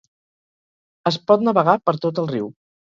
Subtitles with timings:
[1.11, 2.55] Es pot navegar per tot el riu.